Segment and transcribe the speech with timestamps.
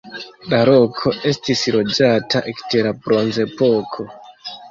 [0.51, 4.09] La loko estis loĝata ekde la bronzepoko.